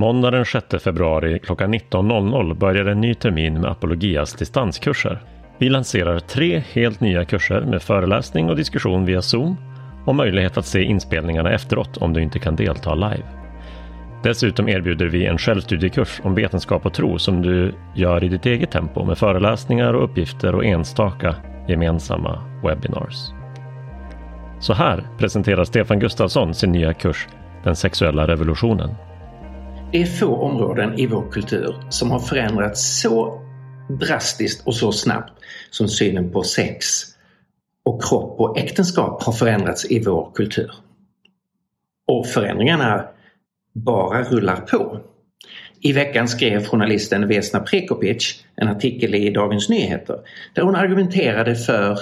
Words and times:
Måndag 0.00 0.30
den 0.30 0.44
6 0.44 0.66
februari 0.84 1.38
klockan 1.38 1.74
19.00 1.74 2.54
börjar 2.54 2.84
en 2.84 3.00
ny 3.00 3.14
termin 3.14 3.60
med 3.60 3.70
Apologias 3.70 4.34
distanskurser. 4.34 5.22
Vi 5.58 5.68
lanserar 5.68 6.18
tre 6.18 6.62
helt 6.72 7.00
nya 7.00 7.24
kurser 7.24 7.60
med 7.60 7.82
föreläsning 7.82 8.50
och 8.50 8.56
diskussion 8.56 9.04
via 9.04 9.22
Zoom 9.22 9.56
och 10.06 10.14
möjlighet 10.14 10.58
att 10.58 10.66
se 10.66 10.82
inspelningarna 10.82 11.52
efteråt 11.52 11.96
om 11.96 12.12
du 12.12 12.22
inte 12.22 12.38
kan 12.38 12.56
delta 12.56 12.94
live. 12.94 13.24
Dessutom 14.22 14.68
erbjuder 14.68 15.06
vi 15.06 15.26
en 15.26 15.38
självstudiekurs 15.38 16.20
om 16.24 16.34
vetenskap 16.34 16.86
och 16.86 16.94
tro 16.94 17.18
som 17.18 17.42
du 17.42 17.74
gör 17.94 18.24
i 18.24 18.28
ditt 18.28 18.46
eget 18.46 18.70
tempo 18.70 19.04
med 19.04 19.18
föreläsningar 19.18 19.94
och 19.94 20.04
uppgifter 20.04 20.54
och 20.54 20.64
enstaka 20.64 21.34
gemensamma 21.68 22.42
webinars. 22.64 23.30
Så 24.60 24.72
här 24.72 25.08
presenterar 25.18 25.64
Stefan 25.64 25.98
Gustafsson 25.98 26.54
sin 26.54 26.72
nya 26.72 26.94
kurs 26.94 27.28
Den 27.64 27.76
sexuella 27.76 28.26
revolutionen. 28.26 28.90
Det 29.92 30.02
är 30.02 30.06
få 30.06 30.36
områden 30.36 30.98
i 30.98 31.06
vår 31.06 31.30
kultur 31.30 31.74
som 31.88 32.10
har 32.10 32.18
förändrats 32.18 33.00
så 33.00 33.42
drastiskt 34.00 34.66
och 34.66 34.74
så 34.74 34.92
snabbt 34.92 35.32
som 35.70 35.88
synen 35.88 36.32
på 36.32 36.42
sex 36.42 36.86
och 37.84 38.02
kropp 38.02 38.40
och 38.40 38.58
äktenskap 38.58 39.22
har 39.22 39.32
förändrats 39.32 39.90
i 39.90 40.04
vår 40.04 40.30
kultur. 40.34 40.72
Och 42.06 42.26
förändringarna 42.26 43.04
bara 43.72 44.22
rullar 44.22 44.56
på. 44.56 45.00
I 45.80 45.92
veckan 45.92 46.28
skrev 46.28 46.66
journalisten 46.66 47.28
Vesna 47.28 47.60
Prekopic 47.60 48.44
en 48.56 48.68
artikel 48.68 49.14
i 49.14 49.30
Dagens 49.30 49.68
Nyheter 49.68 50.20
där 50.54 50.62
hon 50.62 50.76
argumenterade 50.76 51.56
för 51.56 51.98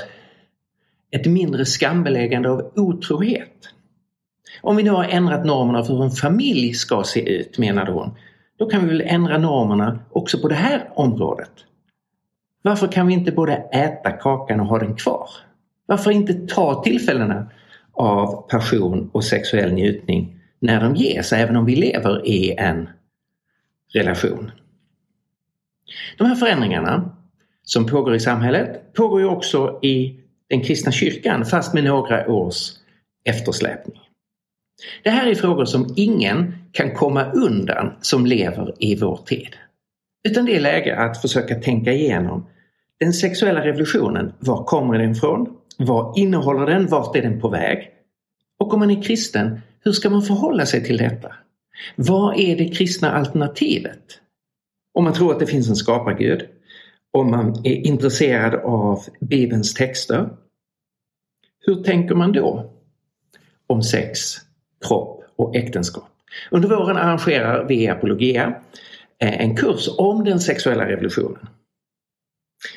ett 1.10 1.26
mindre 1.26 1.64
skambeläggande 1.64 2.50
av 2.50 2.72
otrohet. 2.76 3.68
Om 4.60 4.76
vi 4.76 4.82
nu 4.82 4.90
har 4.90 5.04
ändrat 5.04 5.44
normerna 5.44 5.84
för 5.84 5.94
hur 5.94 6.04
en 6.04 6.10
familj 6.10 6.74
ska 6.74 7.02
se 7.02 7.38
ut, 7.38 7.58
menade 7.58 7.92
hon, 7.92 8.14
då 8.58 8.66
kan 8.66 8.82
vi 8.82 8.88
väl 8.88 9.02
ändra 9.06 9.38
normerna 9.38 9.98
också 10.10 10.38
på 10.38 10.48
det 10.48 10.54
här 10.54 10.90
området. 10.94 11.50
Varför 12.62 12.86
kan 12.86 13.06
vi 13.06 13.14
inte 13.14 13.32
både 13.32 13.52
äta 13.54 14.10
kakan 14.10 14.60
och 14.60 14.66
ha 14.66 14.78
den 14.78 14.96
kvar? 14.96 15.28
Varför 15.86 16.10
inte 16.10 16.34
ta 16.34 16.82
tillfällena 16.82 17.50
av 17.92 18.48
passion 18.48 19.10
och 19.12 19.24
sexuell 19.24 19.72
njutning 19.72 20.40
när 20.58 20.80
de 20.80 20.94
ges, 20.96 21.32
även 21.32 21.56
om 21.56 21.64
vi 21.64 21.76
lever 21.76 22.26
i 22.26 22.54
en 22.58 22.88
relation? 23.92 24.50
De 26.18 26.26
här 26.26 26.34
förändringarna 26.34 27.16
som 27.62 27.86
pågår 27.86 28.14
i 28.14 28.20
samhället 28.20 28.92
pågår 28.92 29.20
ju 29.20 29.26
också 29.26 29.78
i 29.82 30.20
den 30.48 30.60
kristna 30.60 30.92
kyrkan 30.92 31.44
fast 31.44 31.74
med 31.74 31.84
några 31.84 32.28
års 32.28 32.70
eftersläpning. 33.24 34.00
Det 35.02 35.10
här 35.10 35.26
är 35.26 35.34
frågor 35.34 35.64
som 35.64 35.94
ingen 35.96 36.54
kan 36.72 36.94
komma 36.94 37.32
undan 37.32 37.92
som 38.00 38.26
lever 38.26 38.74
i 38.78 38.96
vår 38.96 39.16
tid. 39.16 39.56
Utan 40.28 40.44
det 40.44 40.56
är 40.56 40.60
läge 40.60 40.96
att 40.96 41.22
försöka 41.22 41.54
tänka 41.54 41.92
igenom 41.92 42.46
den 43.00 43.12
sexuella 43.12 43.64
revolutionen. 43.64 44.32
Var 44.38 44.64
kommer 44.64 44.98
den 44.98 45.10
ifrån? 45.10 45.56
Vad 45.78 46.18
innehåller 46.18 46.66
den? 46.66 46.86
Vart 46.86 47.16
är 47.16 47.22
den 47.22 47.40
på 47.40 47.48
väg? 47.48 47.90
Och 48.58 48.74
om 48.74 48.80
man 48.80 48.90
är 48.90 49.02
kristen, 49.02 49.60
hur 49.84 49.92
ska 49.92 50.10
man 50.10 50.22
förhålla 50.22 50.66
sig 50.66 50.84
till 50.84 50.96
detta? 50.96 51.34
Vad 51.96 52.40
är 52.40 52.56
det 52.56 52.68
kristna 52.68 53.12
alternativet? 53.12 54.20
Om 54.94 55.04
man 55.04 55.12
tror 55.12 55.32
att 55.32 55.40
det 55.40 55.46
finns 55.46 55.68
en 55.68 55.76
skapargud, 55.76 56.48
om 57.12 57.30
man 57.30 57.66
är 57.66 57.86
intresserad 57.86 58.54
av 58.54 59.02
Bibelns 59.20 59.74
texter. 59.74 60.28
Hur 61.60 61.82
tänker 61.82 62.14
man 62.14 62.32
då 62.32 62.72
om 63.66 63.82
sex, 63.82 64.36
kropp 64.86 65.24
och 65.36 65.56
äktenskap? 65.56 66.08
Under 66.50 66.68
våren 66.68 66.96
arrangerar 66.96 67.64
vi 67.64 67.82
i 67.82 67.88
Apologia 67.88 68.54
eh, 69.22 69.40
en 69.40 69.56
kurs 69.56 69.88
om 69.98 70.24
den 70.24 70.40
sexuella 70.40 70.88
revolutionen. 70.88 71.48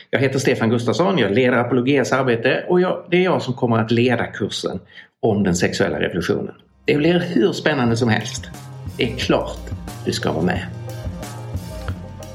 Jag 0.10 0.20
heter 0.20 0.40
Stefan 0.40 0.70
Gustafsson, 0.70 1.18
jag 1.18 1.32
leder 1.32 1.58
Apologias 1.58 2.12
arbete 2.12 2.66
och 2.70 2.82
jag, 2.82 3.04
det 3.10 3.18
är 3.18 3.24
jag 3.24 3.42
som 3.42 3.54
kommer 3.54 3.78
att 3.78 3.92
leda 3.92 4.26
kursen 4.28 4.80
om 5.22 5.44
den 5.44 5.56
sexuella 5.56 6.00
revolutionen. 6.00 6.54
Det 6.86 6.96
blir 6.96 7.20
hur 7.20 7.52
spännande 7.52 7.98
som 7.98 8.10
helst. 8.10 8.50
Det 8.98 9.14
är 9.14 9.18
klart 9.18 9.60
du 10.06 10.12
ska 10.12 10.32
vara 10.32 10.46
med. 10.46 10.66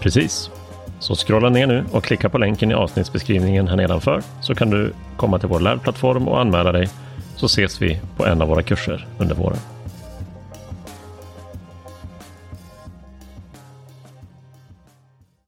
Precis. 0.01 0.51
Så 0.99 1.15
scrolla 1.15 1.49
ner 1.49 1.67
nu 1.67 1.85
och 1.93 2.05
klicka 2.05 2.29
på 2.29 2.39
länken 2.39 2.71
i 2.71 2.75
avsnittsbeskrivningen 2.75 3.69
här 3.69 3.77
nedanför 3.77 4.23
så 4.43 4.55
kan 4.55 4.71
du 4.71 4.93
komma 5.17 5.39
till 5.39 5.49
vår 5.49 5.61
lärplattform 5.61 6.29
och 6.29 6.41
anmäla 6.41 6.73
dig 6.73 6.89
så 7.37 7.47
ses 7.47 7.83
vi 7.83 8.01
på 8.17 8.27
en 8.27 8.43
av 8.43 8.49
våra 8.49 8.63
kurser 8.63 9.07
under 9.19 9.35
våren. 9.35 9.76